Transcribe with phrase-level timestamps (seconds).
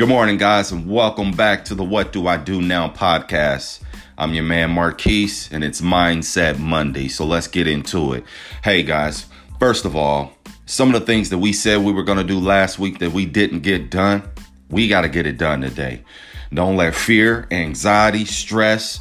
[0.00, 3.82] Good morning, guys, and welcome back to the What Do I Do Now podcast.
[4.16, 7.06] I'm your man Marquise, and it's Mindset Monday.
[7.08, 8.24] So let's get into it.
[8.64, 9.26] Hey, guys,
[9.58, 10.32] first of all,
[10.64, 13.12] some of the things that we said we were going to do last week that
[13.12, 14.22] we didn't get done,
[14.70, 16.02] we got to get it done today.
[16.50, 19.00] Don't let fear, anxiety, stress,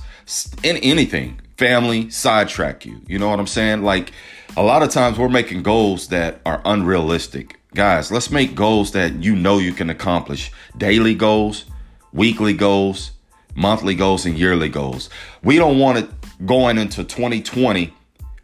[0.66, 3.00] and anything, family sidetrack you.
[3.08, 3.84] You know what I'm saying?
[3.84, 4.12] Like
[4.58, 9.24] a lot of times we're making goals that are unrealistic Guys, let's make goals that
[9.24, 11.66] you know you can accomplish daily goals,
[12.12, 13.12] weekly goals,
[13.54, 15.08] monthly goals, and yearly goals.
[15.44, 16.10] We don't want it
[16.48, 17.94] going into 2020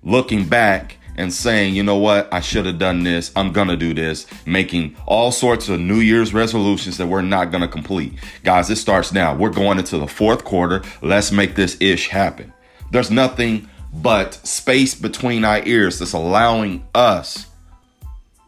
[0.04, 3.96] looking back and saying, you know what, I should have done this, I'm gonna do
[3.96, 8.14] this, making all sorts of New Year's resolutions that we're not gonna complete.
[8.44, 9.34] Guys, it starts now.
[9.36, 10.84] We're going into the fourth quarter.
[11.02, 12.54] Let's make this ish happen.
[12.92, 17.48] There's nothing but space between our ears that's allowing us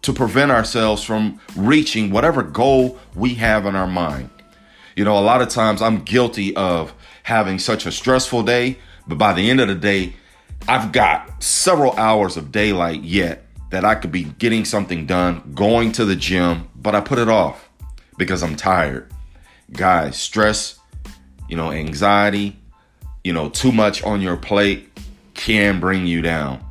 [0.01, 4.29] to prevent ourselves from reaching whatever goal we have in our mind.
[4.95, 9.17] You know, a lot of times I'm guilty of having such a stressful day, but
[9.17, 10.13] by the end of the day,
[10.67, 15.91] I've got several hours of daylight yet that I could be getting something done, going
[15.93, 17.69] to the gym, but I put it off
[18.17, 19.11] because I'm tired.
[19.71, 20.79] Guys, stress,
[21.49, 22.57] you know, anxiety,
[23.23, 24.89] you know, too much on your plate
[25.33, 26.63] can bring you down.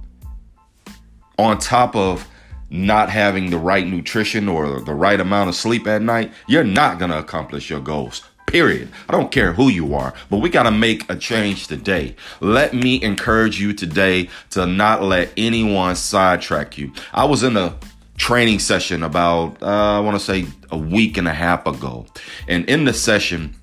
[1.39, 2.27] On top of
[2.71, 6.99] not having the right nutrition or the right amount of sleep at night, you're not
[6.99, 8.23] going to accomplish your goals.
[8.47, 8.89] Period.
[9.09, 12.15] I don't care who you are, but we got to make a change today.
[12.41, 16.93] Let me encourage you today to not let anyone sidetrack you.
[17.13, 17.77] I was in a
[18.17, 22.07] training session about, uh, I want to say a week and a half ago.
[22.47, 23.57] And in the session,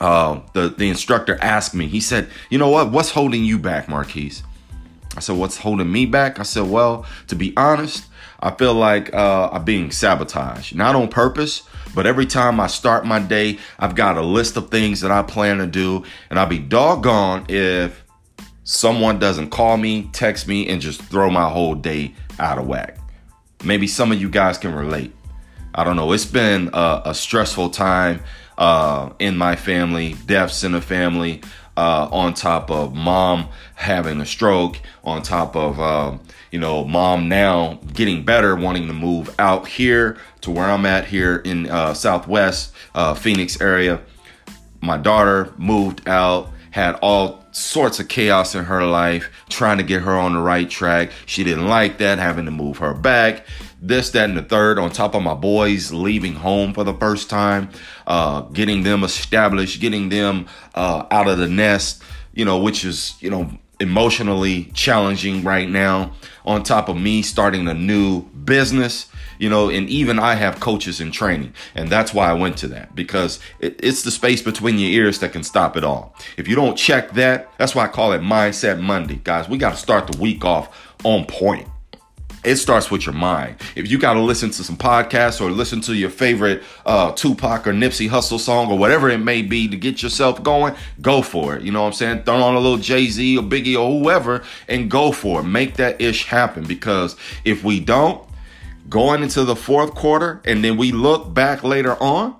[0.00, 2.90] uh, the, the instructor asked me, he said, You know what?
[2.90, 4.42] What's holding you back, Marquise?
[5.16, 6.38] I said, What's holding me back?
[6.38, 8.06] I said, Well, to be honest,
[8.40, 11.62] I feel like uh, I'm being sabotaged, not on purpose,
[11.94, 15.22] but every time I start my day, I've got a list of things that I
[15.22, 18.04] plan to do, and I'll be doggone if
[18.64, 22.98] someone doesn't call me, text me, and just throw my whole day out of whack.
[23.64, 25.14] Maybe some of you guys can relate.
[25.74, 26.12] I don't know.
[26.12, 28.20] It's been a, a stressful time
[28.58, 31.42] uh, in my family, deaths in the family,
[31.76, 36.16] uh, on top of mom having a stroke, on top of, uh,
[36.50, 41.06] you know, mom now getting better, wanting to move out here to where I'm at
[41.06, 44.00] here in uh, Southwest uh, Phoenix area.
[44.80, 50.02] My daughter moved out, had all sorts of chaos in her life, trying to get
[50.02, 51.10] her on the right track.
[51.26, 53.46] She didn't like that, having to move her back
[53.86, 57.28] this, that, and the third, on top of my boys leaving home for the first
[57.28, 57.68] time,
[58.06, 62.02] uh, getting them established, getting them uh, out of the nest,
[62.32, 63.50] you know, which is, you know,
[63.80, 66.12] emotionally challenging right now.
[66.46, 71.00] On top of me starting a new business, you know, and even I have coaches
[71.00, 71.52] in training.
[71.74, 75.18] And that's why I went to that because it, it's the space between your ears
[75.20, 76.14] that can stop it all.
[76.36, 79.20] If you don't check that, that's why I call it Mindset Monday.
[79.22, 81.68] Guys, we got to start the week off on point
[82.44, 83.56] it starts with your mind.
[83.74, 87.66] If you got to listen to some podcasts or listen to your favorite uh, Tupac
[87.66, 91.56] or Nipsey Hussle song or whatever it may be to get yourself going, go for
[91.56, 91.62] it.
[91.62, 92.22] You know what I'm saying?
[92.24, 95.44] Throw on a little Jay Z or Biggie or whoever and go for it.
[95.44, 98.26] Make that ish happen because if we don't,
[98.88, 102.38] going into the fourth quarter and then we look back later on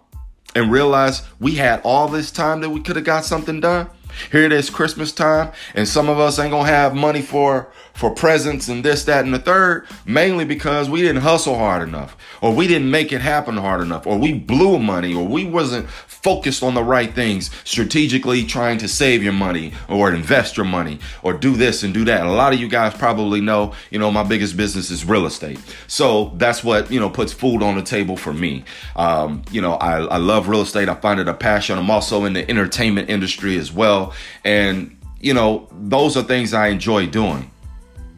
[0.54, 3.88] and realize we had all this time that we could have got something done
[4.30, 8.10] here it is Christmas time, and some of us ain't gonna have money for for
[8.10, 12.52] presents and this, that, and the third, mainly because we didn't hustle hard enough, or
[12.52, 15.88] we didn't make it happen hard enough, or we blew money, or we wasn't
[16.24, 20.98] focused on the right things, strategically trying to save your money or invest your money
[21.22, 22.24] or do this and do that.
[22.24, 25.60] a lot of you guys probably know, you know, my biggest business is real estate.
[25.86, 28.64] So that's what, you know, puts food on the table for me.
[28.96, 30.88] Um, you know, I, I love real estate.
[30.88, 31.78] I find it a passion.
[31.78, 34.14] I'm also in the entertainment industry as well.
[34.44, 37.50] And, you know, those are things I enjoy doing.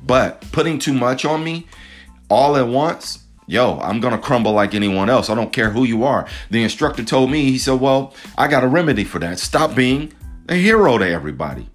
[0.06, 1.66] But putting too much on me
[2.28, 5.28] all at once, yo, I'm gonna crumble like anyone else.
[5.28, 6.26] I don't care who you are.
[6.50, 9.38] The instructor told me, he said, well, I got a remedy for that.
[9.38, 10.12] Stop being
[10.48, 11.68] a hero to everybody.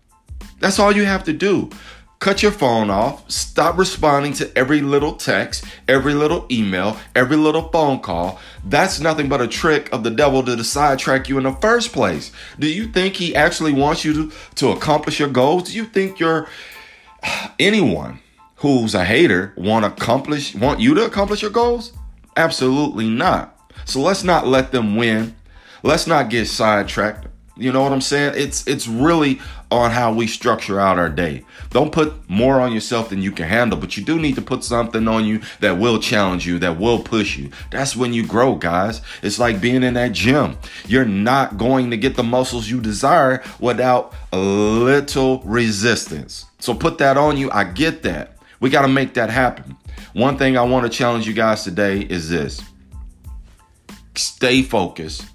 [0.60, 1.70] That's all you have to do.
[2.20, 3.30] Cut your phone off.
[3.32, 8.40] Stop responding to every little text, every little email, every little phone call.
[8.64, 12.32] That's nothing but a trick of the devil to sidetrack you in the first place.
[12.60, 15.72] Do you think he actually wants you to, to accomplish your goals?
[15.72, 16.48] Do you think you're
[17.60, 18.20] anyone
[18.56, 21.94] who's a hater want accomplish want you to accomplish your goals?
[22.38, 23.58] Absolutely not.
[23.86, 25.36] So let's not let them win.
[25.84, 27.28] Let's not get sidetracked.
[27.58, 28.34] You know what I'm saying?
[28.38, 29.40] It's it's really
[29.72, 31.44] on how we structure out our day.
[31.70, 34.64] Don't put more on yourself than you can handle, but you do need to put
[34.64, 37.50] something on you that will challenge you, that will push you.
[37.72, 39.02] That's when you grow, guys.
[39.24, 40.58] It's like being in that gym.
[40.86, 46.46] You're not going to get the muscles you desire without a little resistance.
[46.60, 47.50] So put that on you.
[47.52, 48.38] I get that.
[48.60, 49.78] We got to make that happen.
[50.14, 52.62] One thing I want to challenge you guys today is this
[54.16, 55.26] stay focused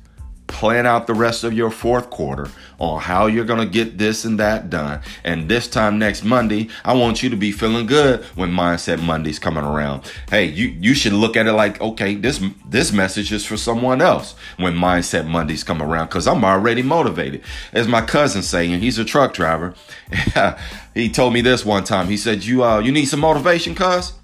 [0.57, 2.49] plan out the rest of your fourth quarter
[2.79, 5.03] on how you're going to get this and that done.
[5.23, 9.39] And this time next Monday, I want you to be feeling good when Mindset Monday's
[9.39, 10.11] coming around.
[10.31, 14.01] Hey, you you should look at it like, okay, this this message is for someone
[14.01, 17.43] else when Mindset Monday's come around cuz I'm already motivated.
[17.75, 19.75] As my cousin saying, he's a truck driver.
[20.95, 22.09] he told me this one time.
[22.09, 24.15] He said, "You uh you need some motivation, cuz?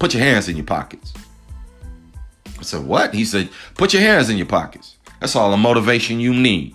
[0.00, 1.12] Put your hands in your pockets."
[2.58, 6.20] I said, "What?" He said, "Put your hands in your pockets." That's all the motivation
[6.20, 6.74] you need.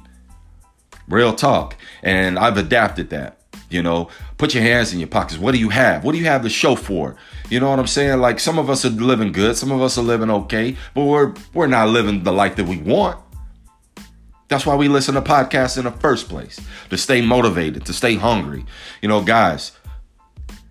[1.07, 1.75] Real talk.
[2.01, 3.39] And I've adapted that.
[3.69, 5.39] You know, put your hands in your pockets.
[5.39, 6.03] What do you have?
[6.03, 7.15] What do you have to show for?
[7.49, 8.19] You know what I'm saying?
[8.19, 11.33] Like some of us are living good, some of us are living okay, but we're
[11.53, 13.19] we're not living the life that we want.
[14.47, 16.59] That's why we listen to podcasts in the first place.
[16.91, 18.65] To stay motivated, to stay hungry.
[19.01, 19.71] You know, guys,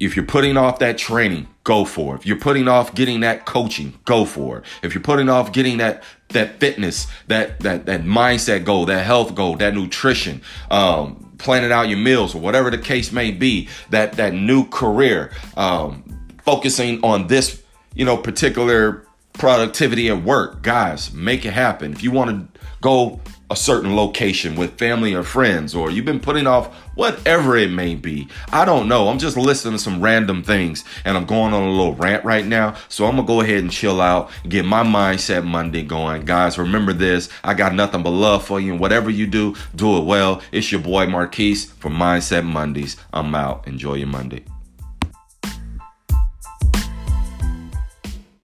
[0.04, 2.20] if you're putting off that training, go for it.
[2.20, 4.64] If you're putting off getting that coaching, go for it.
[4.82, 9.34] If you're putting off getting that that fitness, that that that mindset goal, that health
[9.34, 14.14] goal, that nutrition, um, planning out your meals or whatever the case may be, that
[14.14, 16.02] that new career, um,
[16.44, 17.62] focusing on this,
[17.94, 21.93] you know, particular productivity at work, guys, make it happen.
[21.93, 23.20] If you want to go
[23.52, 27.94] a certain location with family or friends, or you've been putting off whatever it may
[27.94, 28.26] be.
[28.50, 29.08] I don't know.
[29.08, 32.46] I'm just listening to some random things and I'm going on a little rant right
[32.46, 32.76] now.
[32.88, 36.25] So I'm going to go ahead and chill out, get my mindset Monday going.
[36.25, 37.28] Guys, remember this.
[37.44, 38.72] I got nothing but love for you.
[38.72, 40.40] And whatever you do, do it well.
[40.50, 42.96] It's your boy Marquise from Mindset Mondays.
[43.12, 43.69] I'm out.
[43.69, 44.44] Enjoy your Monday.